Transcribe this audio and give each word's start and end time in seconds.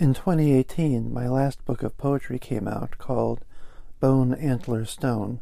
In 0.00 0.14
2018, 0.14 1.12
my 1.12 1.26
last 1.26 1.64
book 1.64 1.82
of 1.82 1.98
poetry 1.98 2.38
came 2.38 2.68
out 2.68 2.98
called 2.98 3.44
Bone 3.98 4.32
Antler 4.32 4.84
Stone, 4.84 5.40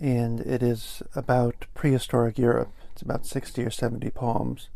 and 0.00 0.40
it 0.40 0.62
is 0.62 1.02
about 1.14 1.66
prehistoric 1.74 2.38
Europe. 2.38 2.72
It's 2.92 3.02
about 3.02 3.26
60 3.26 3.62
or 3.62 3.70
70 3.70 4.08
poems 4.12 4.70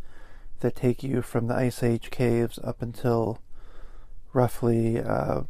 that 0.58 0.76
take 0.76 1.02
you 1.02 1.22
from 1.22 1.46
the 1.46 1.54
Ice 1.54 1.82
Age 1.82 2.10
caves 2.10 2.58
up 2.62 2.82
until 2.82 3.38
roughly 4.34 5.00
uh, 5.00 5.44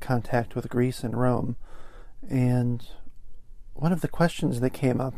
contact 0.00 0.54
with 0.54 0.68
Greece 0.68 1.02
and 1.02 1.18
Rome. 1.18 1.56
And 2.28 2.86
one 3.72 3.92
of 3.94 4.02
the 4.02 4.08
questions 4.08 4.60
that 4.60 4.74
came 4.74 5.00
up 5.00 5.14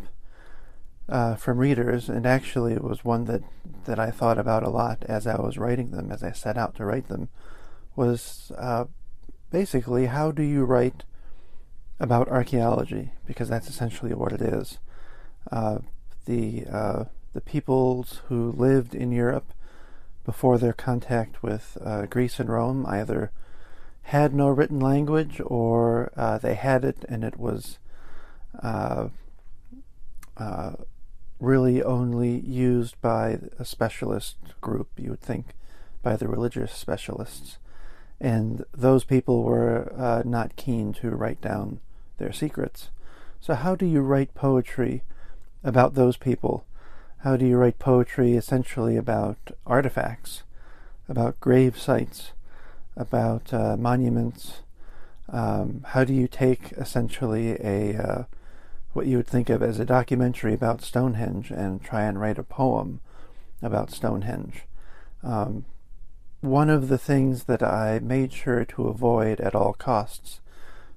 uh, 1.09 1.35
from 1.35 1.59
readers, 1.59 2.09
and 2.09 2.27
actually 2.27 2.75
it 2.75 2.85
was 2.85 3.05
one 3.05 3.25
that, 3.25 3.43
that 3.87 3.99
I 3.99 4.13
thought 4.13 4.39
about 4.39 4.63
a 4.63 4.71
lot 4.71 5.03
as 5.09 5.27
I 5.27 5.41
was 5.41 5.59
writing 5.59 5.91
them, 5.91 6.13
as 6.13 6.23
I 6.23 6.31
set 6.31 6.57
out 6.57 6.77
to 6.77 6.85
write 6.85 7.09
them, 7.09 7.29
was 7.97 8.53
uh, 8.57 8.85
basically 9.51 10.07
how 10.07 10.31
do 10.33 10.43
you 10.43 10.65
write 10.65 11.05
about 12.01 12.29
archaeology? 12.29 13.13
Because 13.27 13.49
that's 13.49 13.69
essentially 13.69 14.15
what 14.15 14.33
it 14.33 14.41
is. 14.41 14.79
Uh, 15.51 15.79
the 16.27 16.65
uh, 16.71 17.05
the 17.33 17.41
peoples 17.41 18.21
who 18.29 18.53
lived 18.53 18.95
in 18.95 19.13
Europe 19.13 19.53
before 20.25 20.59
their 20.59 20.73
contact 20.73 21.43
with 21.43 21.77
uh, 21.85 22.07
Greece 22.07 22.39
and 22.39 22.49
Rome 22.49 22.87
either 22.87 23.33
had 24.03 24.35
no 24.35 24.49
written 24.49 24.79
language 24.79 25.41
or 25.45 26.13
uh, 26.17 26.39
they 26.39 26.55
had 26.55 26.85
it 26.85 27.05
and 27.09 27.25
it 27.25 27.39
was 27.39 27.79
uh, 28.63 29.09
really 31.43 31.83
only 31.83 32.39
used 32.41 33.01
by 33.01 33.39
a 33.59 33.65
specialist 33.65 34.37
group, 34.61 34.89
you 34.97 35.11
would 35.11 35.21
think, 35.21 35.47
by 36.03 36.17
the 36.17 36.29
religious 36.29 36.73
specialists 36.73 37.59
and 38.23 38.65
those 38.73 39.03
people 39.03 39.43
were 39.43 39.93
uh, 39.99 40.23
not 40.25 40.55
keen 40.55 40.93
to 40.93 41.11
write 41.11 41.41
down 41.41 41.81
their 42.19 42.33
secrets. 42.33 42.91
So, 43.41 43.55
how 43.55 43.75
do 43.75 43.85
you 43.85 44.01
write 44.01 44.33
poetry 44.33 45.03
about 45.65 45.95
those 45.95 46.17
people? 46.17 46.65
How 47.19 47.37
do 47.37 47.45
you 47.45 47.57
write 47.57 47.81
poetry 47.81 48.37
essentially 48.37 48.97
about 48.97 49.39
artifacts, 49.67 50.45
about 51.09 51.41
grave 51.41 51.77
sites, 51.77 52.31
about 52.97 53.53
uh, 53.53 53.77
monuments? 53.77 54.61
Um, 55.29 55.85
how 55.89 56.05
do 56.05 56.15
you 56.15 56.29
take 56.29 56.71
essentially 56.73 57.57
a 57.61 57.97
uh, 57.97 58.25
what 58.93 59.07
you 59.07 59.17
would 59.17 59.27
think 59.27 59.51
of 59.51 59.65
as 59.65 59.81
a 59.81 59.85
documentary 59.85 60.55
about 60.55 60.81
Stonehenge 60.81 61.51
and 61.51 61.83
try 61.83 62.03
and 62.03 62.21
write 62.21 62.39
a 62.39 62.45
poem 62.45 63.01
about 63.61 63.91
Stonehenge? 63.91 64.63
Um, 65.25 65.65
one 66.43 66.69
of 66.69 66.89
the 66.89 66.99
things 66.99 67.45
that 67.45 67.63
I 67.63 68.01
made 68.01 68.33
sure 68.33 68.65
to 68.65 68.89
avoid 68.89 69.41
at 69.41 69.55
all 69.55 69.73
costs 69.73 70.41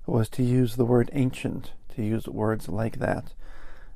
was 0.07 0.28
to 0.29 0.44
use 0.44 0.75
the 0.75 0.85
word 0.85 1.09
ancient, 1.13 1.72
to 1.95 2.03
use 2.03 2.28
words 2.28 2.67
like 2.67 2.97
that. 2.97 3.31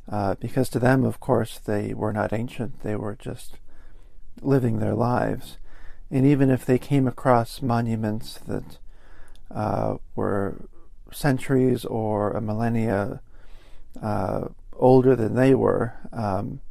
Uh, 0.07 0.35
because 0.35 0.69
to 0.69 0.79
them, 0.79 1.03
of 1.03 1.19
course, 1.19 1.57
they 1.57 1.93
were 1.93 2.13
not 2.13 2.33
ancient, 2.33 2.81
they 2.81 2.95
were 2.95 3.15
just 3.15 3.57
living 4.41 4.77
their 4.77 4.93
lives. 4.93 5.57
And 6.11 6.25
even 6.25 6.51
if 6.51 6.65
they 6.65 6.77
came 6.77 7.07
across 7.07 7.63
monuments 7.63 8.39
that 8.47 8.77
uh, 9.49 9.97
were 10.15 10.67
centuries 11.11 11.83
or 11.83 12.31
a 12.31 12.41
millennia 12.41 13.21
uh, 14.01 14.49
older 14.73 15.15
than 15.15 15.35
they 15.35 15.55
were, 15.55 15.95
um, 16.13 16.61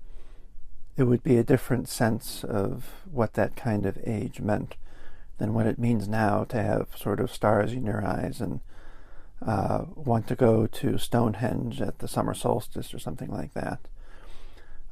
it 0.98 1.04
would 1.04 1.22
be 1.22 1.38
a 1.38 1.44
different 1.44 1.88
sense 1.88 2.42
of 2.42 3.04
what 3.10 3.34
that 3.34 3.54
kind 3.54 3.86
of 3.86 3.96
age 4.04 4.40
meant 4.40 4.74
than 5.38 5.54
what 5.54 5.66
it 5.66 5.78
means 5.78 6.08
now 6.08 6.42
to 6.42 6.60
have 6.60 6.88
sort 6.96 7.20
of 7.20 7.32
stars 7.32 7.72
in 7.72 7.86
your 7.86 8.04
eyes 8.04 8.40
and 8.40 8.58
uh, 9.40 9.84
want 9.94 10.26
to 10.26 10.34
go 10.34 10.66
to 10.66 10.98
Stonehenge 10.98 11.80
at 11.80 12.00
the 12.00 12.08
summer 12.08 12.34
solstice 12.34 12.92
or 12.92 12.98
something 12.98 13.30
like 13.30 13.54
that. 13.54 13.78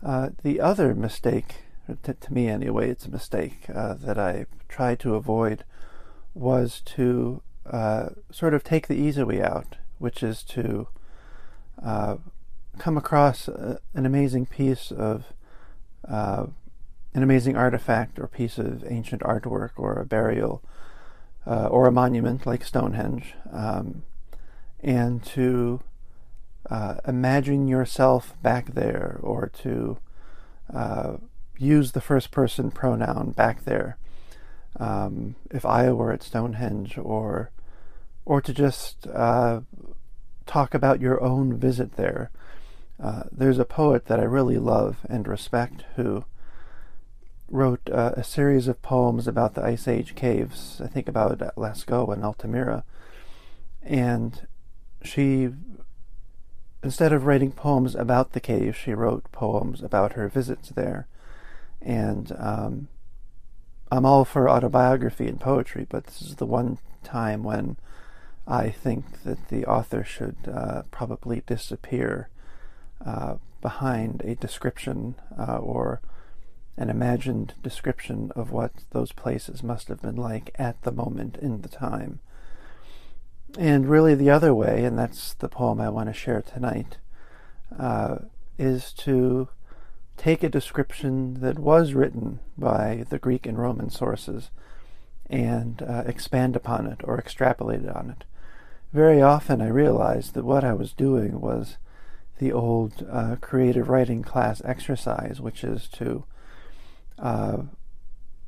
Uh, 0.01 0.29
the 0.45 0.61
other 0.61 0.95
mistake, 0.95 1.57
to, 2.05 2.15
to, 2.15 2.33
me 2.33 2.49
anyway, 2.49 2.89
it's 2.89 3.07
a 3.07 3.11
mistake 3.11 3.67
uh, 3.75 3.95
that 3.95 4.17
I 4.17 4.47
tried 4.69 5.01
to 5.01 5.17
avoid, 5.17 5.65
was 6.35 6.81
to 6.85 7.43
uh, 7.69 8.11
sort 8.31 8.55
of 8.55 8.63
take 8.63 8.87
the 8.87 8.95
easy 8.95 9.25
way 9.25 9.43
out, 9.43 9.75
which 9.99 10.23
is 10.23 10.45
to 10.45 10.87
uh, 11.83 12.19
come 12.79 12.97
across 12.97 13.49
a, 13.49 13.81
an 13.95 14.07
amazing 14.07 14.47
piece 14.47 14.93
of 14.93 15.25
uh, 16.09 16.47
an 17.15 17.23
amazing 17.23 17.57
artifact 17.57 18.19
or 18.19 18.27
piece 18.27 18.59
of 18.59 18.85
ancient 18.87 19.23
artwork 19.23 19.71
or 19.77 19.95
a 19.95 20.05
burial 20.05 20.63
uh, 21.47 21.67
or 21.67 21.87
a 21.87 21.93
monument 21.93 22.45
like 22.45 22.65
Stonehenge, 22.65 23.35
um, 23.53 24.03
and 24.81 25.25
to 25.25 25.81
uh, 26.69 26.97
imagine 27.07 27.69
yourself 27.69 28.35
back 28.43 28.75
there 28.75 29.19
or 29.23 29.49
to 29.63 29.99
uh, 30.75 31.17
use 31.57 31.93
the 31.93 32.01
first 32.01 32.31
person 32.31 32.71
pronoun 32.71 33.31
back 33.31 33.65
there. 33.65 33.97
Um, 34.79 35.37
if 35.51 35.65
I 35.65 35.91
were 35.93 36.13
at 36.13 36.23
Stonehenge, 36.23 36.99
or 36.99 37.51
or 38.27 38.43
to 38.43 38.53
just 38.53 39.07
uh, 39.07 39.61
talk 40.45 40.75
about 40.75 41.01
your 41.01 41.23
own 41.23 41.57
visit 41.57 41.93
there. 41.93 42.31
Uh, 43.03 43.25
there's 43.31 43.59
a 43.59 43.65
poet 43.65 44.07
that 44.07 44.21
I 44.21 44.25
really 44.25 44.59
love 44.59 44.99
and 45.09 45.29
respect 45.29 45.85
who 45.97 46.25
wrote 47.49 47.89
uh, 47.91 48.13
a 48.17 48.25
series 48.25 48.69
of 48.69 48.83
poems 48.83 49.29
about 49.29 49.55
the 49.55 49.63
Ice 49.63 49.87
Age 49.87 50.15
caves, 50.15 50.81
I 50.83 50.89
think 50.89 51.09
about 51.09 51.39
Lascaux 51.57 52.13
and 52.13 52.25
Altamira. 52.25 52.85
And 53.83 54.47
she, 55.03 55.51
instead 56.83 57.13
of 57.13 57.27
writing 57.27 57.53
poems 57.53 57.95
about 57.95 58.33
the 58.33 58.41
caves, 58.41 58.77
she 58.77 58.95
wrote 58.95 59.31
poems 59.31 59.83
about 59.83 60.15
her 60.15 60.29
visits 60.29 60.71
there. 60.71 61.07
And 61.81 62.33
um, 62.39 62.89
I'm 63.93 64.05
all 64.05 64.25
for 64.25 64.51
autobiography 64.51 65.29
and 65.29 65.41
poetry, 65.41 65.87
but 65.89 66.07
this 66.07 66.23
is 66.23 66.37
the 66.37 66.47
one 66.47 66.79
time 67.05 67.45
when 67.45 67.77
I 68.47 68.71
think 68.71 69.23
that 69.23 69.49
the 69.49 69.65
author 69.67 70.03
should 70.03 70.37
uh, 70.53 70.83
probably 70.91 71.43
disappear 71.47 72.29
uh, 73.05 73.37
behind 73.61 74.23
a 74.23 74.35
description 74.35 75.15
uh, 75.39 75.59
or 75.59 76.01
an 76.77 76.91
imagined 76.91 77.55
description 77.63 78.31
of 78.37 78.51
what 78.51 78.73
those 78.91 79.13
places 79.13 79.63
must 79.63 79.89
have 79.89 80.03
been 80.03 80.17
like 80.17 80.51
at 80.57 80.81
the 80.83 80.93
moment 80.93 81.37
in 81.39 81.63
the 81.63 81.69
time. 81.69 82.21
And 83.59 83.89
really, 83.89 84.15
the 84.15 84.31
other 84.31 84.55
way, 84.55 84.85
and 84.85 84.99
that's 84.99 85.35
the 85.35 85.49
poem 85.49 85.81
I 85.81 85.89
want 85.89 86.09
to 86.09 86.13
share 86.13 86.43
tonight, 86.43 86.99
uh, 87.79 88.17
is 88.59 88.93
to 88.95 89.49
take 90.17 90.43
a 90.43 90.49
description 90.49 91.41
that 91.41 91.59
was 91.59 91.95
written 91.95 92.41
by 92.59 93.05
the 93.09 93.19
Greek 93.19 93.47
and 93.47 93.59
Roman 93.59 93.91
sources 93.91 94.51
and 95.29 95.83
uh, 95.83 96.05
expand 96.07 96.57
upon 96.57 96.87
it 96.87 97.01
or 97.05 97.19
extrapolate 97.19 97.89
on 97.89 98.11
it. 98.11 98.25
Very 98.93 99.21
often, 99.21 99.61
I 99.61 99.69
realized 99.69 100.35
that 100.35 100.45
what 100.45 100.65
I 100.65 100.73
was 100.73 100.93
doing 100.93 101.41
was 101.41 101.77
the 102.39 102.53
old 102.53 103.07
uh, 103.11 103.37
creative 103.41 103.89
writing 103.89 104.23
class 104.23 104.63
exercise, 104.65 105.41
which 105.41 105.65
is 105.65 105.89
to 105.89 106.25
uh, 107.19 107.59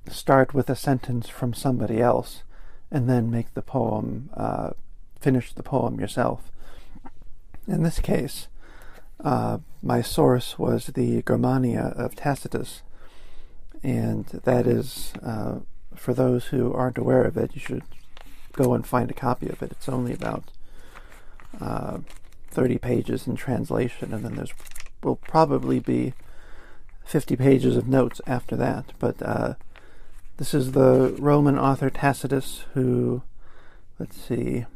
start 0.09 0.55
with 0.55 0.69
a 0.69 0.77
sentence 0.77 1.29
from 1.29 1.55
somebody 1.55 2.01
else 2.01 2.43
and 2.91 3.09
then 3.09 3.31
make 3.31 3.53
the 3.55 3.63
poem, 3.63 4.31
uh, 4.35 4.71
finish 5.21 5.53
the 5.53 5.63
poem 5.63 6.01
yourself. 6.01 6.51
In 7.67 7.83
this 7.83 7.99
case, 7.99 8.49
uh, 9.23 9.59
my 9.83 10.01
source 10.01 10.59
was 10.59 10.87
the 10.87 11.23
Germania 11.23 11.93
of 11.97 12.15
Tacitus, 12.15 12.83
and 13.83 14.27
that 14.27 14.67
is, 14.67 15.13
uh, 15.23 15.61
for 15.95 16.15
those 16.15 16.47
who 16.47 16.73
aren't 16.73 16.99
aware 16.99 17.25
of 17.25 17.37
it, 17.37 17.55
you 17.55 17.61
should 17.61 17.83
go 18.53 18.75
and 18.75 18.87
find 18.87 19.11
a 19.11 19.15
copy 19.15 19.49
of 19.49 19.63
it. 19.63 19.73
It's 19.73 19.89
only 19.89 20.13
about 20.13 20.45
uh, 21.61 21.99
30 22.51 22.79
pages 22.79 23.27
in 23.27 23.37
translation, 23.37 24.13
and 24.13 24.25
then 24.25 24.37
there's 24.37 24.53
will 25.03 25.17
probably 25.17 25.79
be 25.79 26.13
50 27.05 27.37
pages 27.37 27.77
of 27.77 27.89
notes 27.89 28.21
after 28.27 28.57
that. 28.57 28.93
But 28.99 29.23
uh, 29.23 29.55
this 30.37 30.55
is 30.55 30.73
the 30.73 31.17
Roman 31.19 31.59
author 31.59 31.91
Tacitus, 31.91 32.65
who, 32.75 33.23
let's 33.99 34.21
see, 34.21 34.67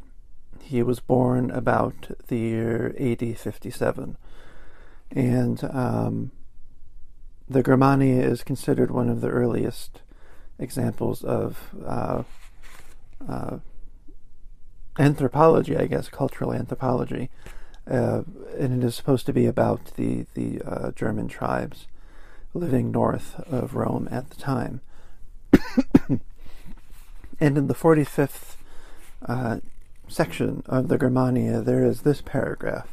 he 0.61 0.81
was 0.81 0.99
born 0.99 1.51
about 1.51 2.11
the 2.27 2.37
year 2.37 2.95
AD 2.99 3.37
57. 3.37 4.17
And 5.11 5.63
um, 5.65 6.31
the 7.47 7.61
Germania 7.61 8.23
is 8.23 8.43
considered 8.43 8.89
one 8.89 9.09
of 9.09 9.21
the 9.21 9.29
earliest 9.29 10.01
examples 10.57 11.23
of 11.23 11.69
uh, 11.85 12.23
uh, 13.27 13.57
anthropology, 14.97 15.77
I 15.77 15.85
guess, 15.85 16.09
cultural 16.09 16.53
anthropology. 16.53 17.29
Uh, 17.89 18.23
and 18.57 18.81
it 18.81 18.85
is 18.85 18.95
supposed 18.95 19.25
to 19.25 19.33
be 19.33 19.45
about 19.45 19.95
the, 19.95 20.25
the 20.35 20.61
uh, 20.61 20.91
German 20.91 21.27
tribes 21.27 21.87
living 22.53 22.91
north 22.91 23.39
of 23.51 23.75
Rome 23.75 24.07
at 24.11 24.29
the 24.29 24.35
time. 24.35 24.81
and 27.39 27.57
in 27.57 27.67
the 27.67 27.73
45th 27.73 28.55
uh, 29.25 29.59
section 30.07 30.63
of 30.67 30.87
the 30.87 30.97
Germania, 30.97 31.61
there 31.61 31.85
is 31.85 32.01
this 32.01 32.21
paragraph. 32.21 32.87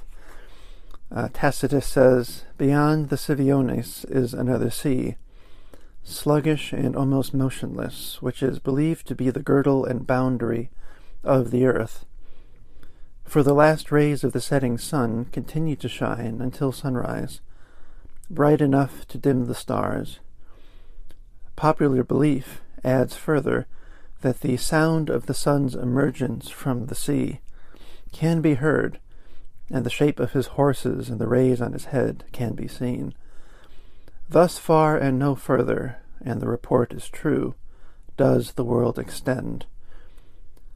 Uh, 1.12 1.28
Tacitus 1.32 1.86
says, 1.86 2.44
Beyond 2.56 3.08
the 3.08 3.16
Suiones 3.16 4.04
is 4.08 4.32
another 4.32 4.70
sea, 4.70 5.16
sluggish 6.02 6.72
and 6.72 6.96
almost 6.96 7.34
motionless, 7.34 8.22
which 8.22 8.42
is 8.42 8.58
believed 8.58 9.06
to 9.08 9.14
be 9.14 9.28
the 9.30 9.42
girdle 9.42 9.84
and 9.84 10.06
boundary 10.06 10.70
of 11.24 11.50
the 11.50 11.66
earth. 11.66 12.04
For 13.30 13.44
the 13.44 13.54
last 13.54 13.92
rays 13.92 14.24
of 14.24 14.32
the 14.32 14.40
setting 14.40 14.76
sun 14.76 15.26
continue 15.26 15.76
to 15.76 15.88
shine 15.88 16.40
until 16.40 16.72
sunrise, 16.72 17.40
bright 18.28 18.60
enough 18.60 19.06
to 19.06 19.18
dim 19.18 19.46
the 19.46 19.54
stars. 19.54 20.18
Popular 21.54 22.02
belief 22.02 22.60
adds 22.82 23.14
further 23.14 23.68
that 24.22 24.40
the 24.40 24.56
sound 24.56 25.10
of 25.10 25.26
the 25.26 25.34
sun's 25.34 25.76
emergence 25.76 26.50
from 26.50 26.86
the 26.86 26.96
sea 26.96 27.38
can 28.10 28.40
be 28.40 28.54
heard, 28.54 28.98
and 29.70 29.86
the 29.86 29.90
shape 29.90 30.18
of 30.18 30.32
his 30.32 30.48
horses 30.58 31.08
and 31.08 31.20
the 31.20 31.28
rays 31.28 31.60
on 31.60 31.72
his 31.72 31.84
head 31.84 32.24
can 32.32 32.54
be 32.54 32.66
seen. 32.66 33.14
Thus 34.28 34.58
far 34.58 34.98
and 34.98 35.20
no 35.20 35.36
further, 35.36 35.98
and 36.20 36.40
the 36.42 36.48
report 36.48 36.92
is 36.92 37.08
true, 37.08 37.54
does 38.16 38.54
the 38.54 38.64
world 38.64 38.98
extend. 38.98 39.66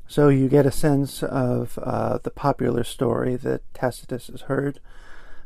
So 0.07 0.29
you 0.29 0.49
get 0.49 0.67
a 0.67 0.71
sense 0.71 1.23
of 1.23 1.79
uh, 1.83 2.19
the 2.23 2.31
popular 2.31 2.85
story 2.85 3.37
that 3.37 3.63
Tacitus 3.75 4.29
has 4.29 4.43
heard. 4.43 4.79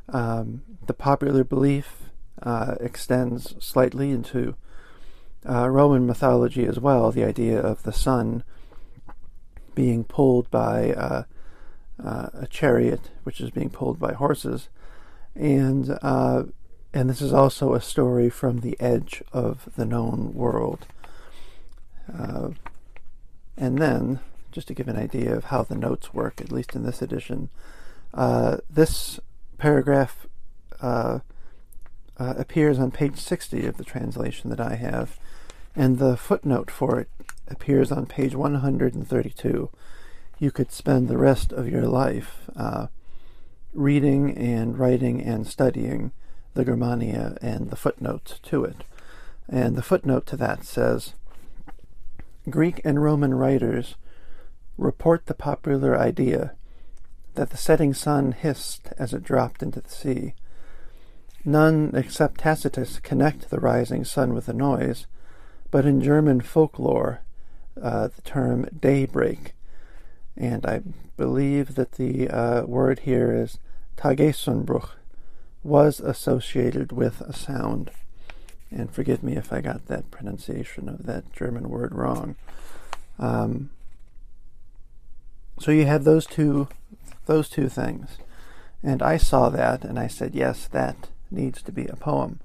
Um, 0.08 0.62
the 0.86 0.94
popular 0.94 1.44
belief 1.44 2.10
uh, 2.42 2.74
extends 2.80 3.54
slightly 3.64 4.10
into 4.10 4.56
uh, 5.48 5.68
Roman 5.68 6.06
mythology 6.06 6.66
as 6.66 6.78
well, 6.78 7.10
the 7.10 7.24
idea 7.24 7.60
of 7.60 7.82
the 7.84 7.92
sun 7.92 8.42
being 9.74 10.02
pulled 10.04 10.50
by 10.50 10.92
uh, 10.92 11.22
uh, 12.02 12.28
a 12.32 12.46
chariot, 12.48 13.10
which 13.22 13.40
is 13.40 13.50
being 13.50 13.70
pulled 13.70 13.98
by 13.98 14.12
horses, 14.12 14.68
and 15.34 15.96
uh, 16.02 16.42
and 16.92 17.08
this 17.08 17.20
is 17.20 17.32
also 17.32 17.74
a 17.74 17.80
story 17.80 18.28
from 18.28 18.60
the 18.60 18.76
edge 18.80 19.22
of 19.32 19.68
the 19.76 19.84
known 19.84 20.34
world. 20.34 20.86
And 23.60 23.78
then, 23.78 24.20
just 24.52 24.68
to 24.68 24.74
give 24.74 24.88
an 24.88 24.96
idea 24.96 25.34
of 25.34 25.44
how 25.44 25.62
the 25.62 25.74
notes 25.74 26.14
work, 26.14 26.40
at 26.40 26.52
least 26.52 26.74
in 26.74 26.84
this 26.84 27.02
edition, 27.02 27.48
uh, 28.14 28.58
this 28.70 29.20
paragraph 29.58 30.26
appears 32.18 32.78
on 32.78 32.90
page 32.90 33.18
60 33.18 33.66
of 33.66 33.76
the 33.76 33.84
translation 33.84 34.50
that 34.50 34.60
I 34.60 34.74
have 34.76 35.18
and 35.76 35.98
the 35.98 36.16
footnote 36.16 36.70
for 36.70 36.98
it 37.00 37.08
appears 37.46 37.92
on 37.92 38.06
page 38.06 38.34
132. 38.34 39.70
You 40.38 40.50
could 40.50 40.72
spend 40.72 41.08
the 41.08 41.18
rest 41.18 41.52
of 41.52 41.68
your 41.68 41.86
life 41.86 42.50
uh, 42.56 42.88
reading 43.72 44.36
and 44.36 44.78
writing 44.78 45.22
and 45.22 45.46
studying 45.46 46.12
the 46.54 46.64
Germania 46.64 47.36
and 47.40 47.70
the 47.70 47.76
footnotes 47.76 48.40
to 48.40 48.64
it. 48.64 48.84
And 49.48 49.76
the 49.76 49.82
footnote 49.82 50.26
to 50.26 50.36
that 50.36 50.64
says 50.64 51.14
Greek 52.50 52.80
and 52.84 53.02
Roman 53.02 53.34
writers 53.34 53.94
report 54.78 55.26
the 55.26 55.34
popular 55.34 55.98
idea 55.98 56.54
that 57.34 57.50
the 57.50 57.56
setting 57.56 57.92
sun 57.92 58.32
hissed 58.32 58.88
as 58.98 59.12
it 59.12 59.22
dropped 59.22 59.62
into 59.62 59.80
the 59.80 59.90
sea. 59.90 60.34
None 61.44 61.92
except 61.94 62.40
Tacitus 62.40 62.98
connect 63.00 63.50
the 63.50 63.60
rising 63.60 64.04
sun 64.04 64.32
with 64.32 64.46
the 64.46 64.54
noise 64.54 65.06
but 65.70 65.84
in 65.84 66.00
German 66.00 66.40
folklore, 66.40 67.20
uh, 67.80 68.08
the 68.08 68.22
term 68.22 68.66
daybreak, 68.78 69.52
and 70.36 70.64
I 70.64 70.82
believe 71.16 71.74
that 71.74 71.92
the 71.92 72.28
uh, 72.28 72.62
word 72.62 73.00
here 73.00 73.32
is 73.32 73.58
Tagesanbruch, 73.96 74.90
was 75.62 76.00
associated 76.00 76.92
with 76.92 77.20
a 77.20 77.32
sound. 77.32 77.90
And 78.70 78.90
forgive 78.90 79.22
me 79.22 79.36
if 79.36 79.52
I 79.52 79.60
got 79.60 79.86
that 79.86 80.10
pronunciation 80.10 80.88
of 80.88 81.06
that 81.06 81.32
German 81.32 81.68
word 81.68 81.94
wrong. 81.94 82.36
Um, 83.18 83.70
so 85.60 85.70
you 85.70 85.86
have 85.86 86.04
those 86.04 86.26
two, 86.26 86.68
those 87.26 87.48
two 87.48 87.68
things, 87.68 88.18
and 88.82 89.02
I 89.02 89.16
saw 89.16 89.48
that, 89.50 89.84
and 89.84 89.98
I 89.98 90.06
said, 90.06 90.34
yes, 90.34 90.66
that 90.68 91.08
needs 91.30 91.62
to 91.62 91.72
be 91.72 91.86
a 91.86 91.96
poem. 91.96 92.40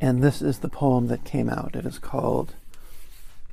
And 0.00 0.22
this 0.22 0.42
is 0.42 0.58
the 0.58 0.68
poem 0.68 1.06
that 1.06 1.24
came 1.24 1.48
out. 1.48 1.74
It 1.74 1.86
is 1.86 1.98
called 1.98 2.54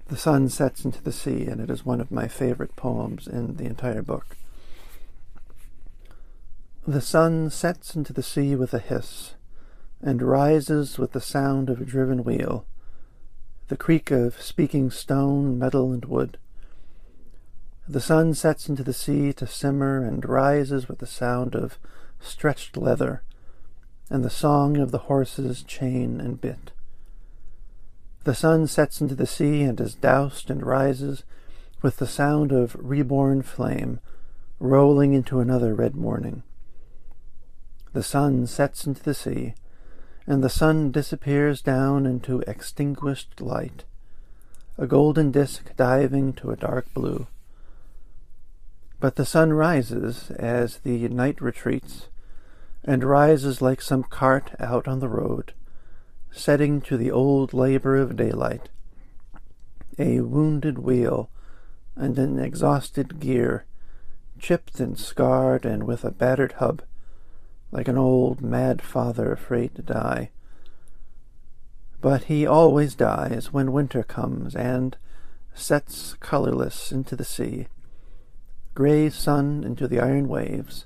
The 0.07 0.17
Sun 0.17 0.49
Sets 0.49 0.83
into 0.83 1.01
the 1.01 1.13
Sea, 1.13 1.45
and 1.45 1.61
it 1.61 1.69
is 1.69 1.85
one 1.85 2.01
of 2.01 2.11
my 2.11 2.27
favorite 2.27 2.75
poems 2.75 3.27
in 3.27 3.55
the 3.55 3.65
entire 3.65 4.01
book. 4.01 4.35
The 6.85 6.99
sun 6.99 7.49
sets 7.49 7.95
into 7.95 8.11
the 8.11 8.21
sea 8.21 8.57
with 8.57 8.73
a 8.73 8.79
hiss, 8.79 9.35
and 10.01 10.21
rises 10.21 10.99
with 10.99 11.13
the 11.13 11.21
sound 11.21 11.69
of 11.69 11.79
a 11.79 11.85
driven 11.85 12.25
wheel, 12.25 12.65
the 13.69 13.77
creak 13.77 14.11
of 14.11 14.41
speaking 14.41 14.91
stone, 14.91 15.57
metal, 15.57 15.93
and 15.93 16.03
wood. 16.03 16.37
The 17.87 17.99
sun 17.99 18.33
sets 18.33 18.69
into 18.69 18.83
the 18.83 18.93
sea 18.93 19.33
to 19.33 19.45
simmer 19.45 20.03
and 20.03 20.23
rises 20.23 20.87
with 20.87 20.99
the 20.99 21.07
sound 21.07 21.53
of 21.53 21.77
stretched 22.21 22.77
leather, 22.77 23.23
and 24.09 24.23
the 24.23 24.29
song 24.29 24.77
of 24.77 24.91
the 24.91 24.99
horse's 25.09 25.63
chain 25.63 26.21
and 26.21 26.39
bit. 26.39 26.71
The 28.23 28.35
sun 28.35 28.67
sets 28.67 29.01
into 29.01 29.15
the 29.15 29.27
sea 29.27 29.63
and 29.63 29.79
is 29.81 29.95
doused 29.95 30.49
and 30.49 30.65
rises 30.65 31.23
with 31.81 31.97
the 31.97 32.07
sound 32.07 32.53
of 32.53 32.77
reborn 32.79 33.41
flame 33.41 33.99
rolling 34.59 35.13
into 35.13 35.41
another 35.41 35.75
red 35.75 35.93
morning. 35.93 36.41
The 37.91 38.03
sun 38.03 38.47
sets 38.47 38.87
into 38.87 39.03
the 39.03 39.13
sea, 39.13 39.55
and 40.25 40.41
the 40.41 40.49
sun 40.49 40.91
disappears 40.91 41.61
down 41.61 42.05
into 42.05 42.39
extinguished 42.47 43.41
light, 43.41 43.83
a 44.77 44.87
golden 44.87 45.31
disk 45.31 45.75
diving 45.75 46.31
to 46.33 46.51
a 46.51 46.55
dark 46.55 46.91
blue. 46.93 47.27
But 49.03 49.17
the 49.17 49.25
sun 49.25 49.51
rises 49.51 50.31
as 50.31 50.77
the 50.77 51.09
night 51.09 51.41
retreats, 51.41 52.07
and 52.85 53.03
rises 53.03 53.61
like 53.61 53.81
some 53.81 54.03
cart 54.03 54.51
out 54.61 54.87
on 54.87 55.01
the 55.01 55.09
road, 55.09 55.51
setting 56.31 56.79
to 56.83 56.95
the 56.95 57.11
old 57.11 57.53
labor 57.53 57.97
of 57.97 58.15
daylight. 58.15 58.69
A 59.99 60.21
wounded 60.21 60.79
wheel 60.79 61.29
and 61.97 62.17
an 62.17 62.39
exhausted 62.39 63.19
gear, 63.19 63.65
chipped 64.39 64.79
and 64.79 64.97
scarred 64.97 65.65
and 65.65 65.83
with 65.83 66.05
a 66.05 66.11
battered 66.11 66.53
hub, 66.53 66.81
like 67.73 67.89
an 67.89 67.97
old 67.97 68.39
mad 68.39 68.81
father 68.81 69.33
afraid 69.33 69.75
to 69.75 69.81
die. 69.81 70.29
But 71.99 72.23
he 72.31 72.47
always 72.47 72.95
dies 72.95 73.51
when 73.51 73.73
winter 73.73 74.03
comes 74.03 74.55
and 74.55 74.95
sets 75.53 76.13
colorless 76.21 76.93
into 76.93 77.17
the 77.17 77.25
sea, 77.25 77.67
gray 78.73 79.09
sun 79.09 79.63
into 79.63 79.87
the 79.87 79.99
iron 79.99 80.27
waves, 80.27 80.85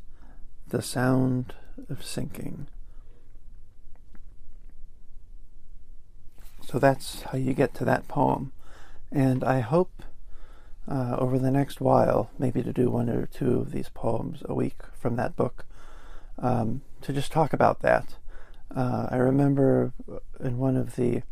The 0.70 0.82
Sound 0.82 1.54
of 1.90 2.04
Sinking. 2.04 2.68
So 6.66 6.80
that's 6.80 7.22
how 7.22 7.38
you 7.38 7.54
get 7.54 7.74
to 7.76 7.86
that 7.86 8.08
poem. 8.10 8.52
And 9.10 9.44
I 9.44 9.62
hope 9.62 10.04
uh, 10.86 11.16
over 11.18 11.40
the 11.40 11.52
next 11.52 11.80
while, 11.80 12.30
maybe 12.38 12.62
to 12.62 12.74
do 12.74 12.90
one 12.90 13.10
or 13.10 13.26
two 13.26 13.60
of 13.60 13.72
these 13.72 13.90
poems 13.90 14.44
a 14.46 14.54
week 14.54 14.82
from 15.00 15.16
that 15.16 15.38
book, 15.38 15.66
um, 16.40 16.82
to 17.02 17.14
just 17.14 17.32
talk 17.32 17.54
about 17.54 17.82
that. 17.82 18.16
Uh, 18.76 19.08
I 19.10 19.16
remember 19.16 19.94
in 20.42 20.58
one 20.58 20.76
of 20.76 20.98
the 20.98 21.24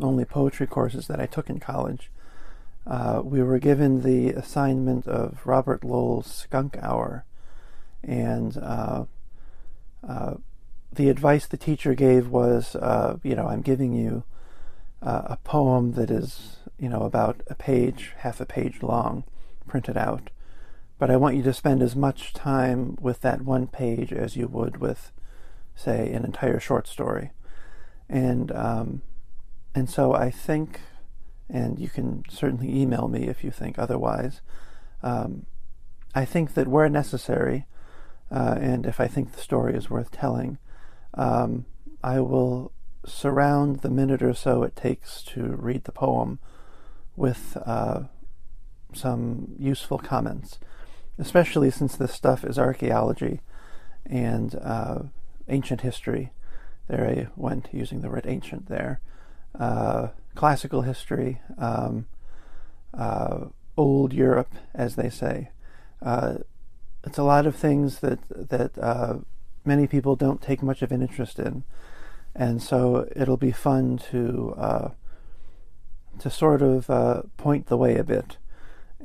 only 0.00 0.26
poetry 0.26 0.66
courses 0.66 1.06
that 1.06 1.20
I 1.20 1.26
took 1.26 1.48
in 1.48 1.60
college, 1.60 2.10
uh, 2.86 3.22
we 3.24 3.42
were 3.42 3.58
given 3.58 4.02
the 4.02 4.30
assignment 4.30 5.06
of 5.06 5.46
Robert 5.46 5.84
Lowell's 5.84 6.32
Skunk 6.32 6.76
Hour, 6.82 7.24
and 8.02 8.56
uh, 8.58 9.04
uh, 10.06 10.34
the 10.92 11.08
advice 11.08 11.46
the 11.46 11.56
teacher 11.56 11.94
gave 11.94 12.28
was, 12.28 12.76
uh, 12.76 13.16
you 13.22 13.34
know, 13.34 13.48
I'm 13.48 13.62
giving 13.62 13.94
you 13.94 14.24
uh, 15.02 15.22
a 15.24 15.36
poem 15.38 15.92
that 15.92 16.10
is, 16.10 16.56
you 16.78 16.88
know, 16.88 17.02
about 17.02 17.42
a 17.46 17.54
page, 17.54 18.12
half 18.18 18.40
a 18.40 18.46
page 18.46 18.82
long, 18.82 19.24
printed 19.66 19.96
out, 19.96 20.28
but 20.98 21.10
I 21.10 21.16
want 21.16 21.36
you 21.36 21.42
to 21.44 21.54
spend 21.54 21.82
as 21.82 21.96
much 21.96 22.34
time 22.34 22.96
with 23.00 23.22
that 23.22 23.42
one 23.42 23.66
page 23.66 24.12
as 24.12 24.36
you 24.36 24.46
would 24.46 24.76
with, 24.76 25.10
say, 25.74 26.12
an 26.12 26.24
entire 26.24 26.60
short 26.60 26.86
story, 26.86 27.30
and 28.10 28.52
um, 28.52 29.00
and 29.74 29.88
so 29.88 30.12
I 30.12 30.30
think 30.30 30.80
and 31.48 31.78
you 31.78 31.88
can 31.88 32.24
certainly 32.28 32.80
email 32.80 33.08
me 33.08 33.24
if 33.28 33.44
you 33.44 33.50
think 33.50 33.78
otherwise. 33.78 34.40
Um, 35.02 35.46
I 36.14 36.24
think 36.24 36.54
that 36.54 36.68
where 36.68 36.88
necessary, 36.88 37.66
uh, 38.30 38.56
and 38.60 38.86
if 38.86 39.00
I 39.00 39.06
think 39.06 39.32
the 39.32 39.40
story 39.40 39.74
is 39.74 39.90
worth 39.90 40.10
telling, 40.10 40.58
um, 41.14 41.66
I 42.02 42.20
will 42.20 42.72
surround 43.06 43.80
the 43.80 43.90
minute 43.90 44.22
or 44.22 44.34
so 44.34 44.62
it 44.62 44.76
takes 44.76 45.22
to 45.22 45.42
read 45.42 45.84
the 45.84 45.92
poem 45.92 46.38
with 47.16 47.56
uh, 47.64 48.04
some 48.92 49.54
useful 49.58 49.98
comments, 49.98 50.58
especially 51.18 51.70
since 51.70 51.96
this 51.96 52.12
stuff 52.12 52.44
is 52.44 52.58
archaeology 52.58 53.40
and 54.06 54.54
uh, 54.56 55.00
ancient 55.48 55.82
history. 55.82 56.32
There 56.88 57.06
I 57.06 57.28
went 57.36 57.68
using 57.72 58.00
the 58.00 58.10
word 58.10 58.26
ancient 58.26 58.68
there. 58.68 59.00
Classical 60.34 60.82
history, 60.82 61.40
um, 61.58 62.06
uh, 62.92 63.46
old 63.76 64.12
Europe, 64.12 64.52
as 64.74 64.96
they 64.96 65.08
say. 65.08 65.50
Uh, 66.02 66.38
it's 67.04 67.18
a 67.18 67.22
lot 67.22 67.46
of 67.46 67.54
things 67.54 68.00
that 68.00 68.18
that 68.30 68.76
uh, 68.78 69.18
many 69.64 69.86
people 69.86 70.16
don't 70.16 70.42
take 70.42 70.62
much 70.62 70.82
of 70.82 70.90
an 70.90 71.02
interest 71.02 71.38
in, 71.38 71.64
and 72.34 72.62
so 72.62 73.08
it'll 73.14 73.36
be 73.36 73.52
fun 73.52 73.98
to 74.10 74.54
uh, 74.56 74.88
to 76.18 76.30
sort 76.30 76.62
of 76.62 76.90
uh, 76.90 77.22
point 77.36 77.66
the 77.66 77.76
way 77.76 77.96
a 77.96 78.04
bit, 78.04 78.38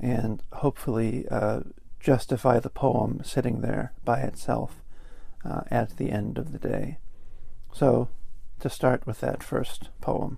and 0.01 0.41
hopefully 0.53 1.25
uh, 1.29 1.61
justify 1.99 2.59
the 2.59 2.69
poem 2.69 3.21
sitting 3.23 3.61
there 3.61 3.93
by 4.03 4.21
itself 4.21 4.81
at 5.71 5.97
the 5.97 6.11
end 6.11 6.37
of 6.37 6.51
the 6.51 6.59
day. 6.59 6.97
So, 7.73 8.09
to 8.59 8.69
start 8.69 9.07
with 9.07 9.19
that 9.21 9.41
first 9.41 9.89
poem. 10.01 10.37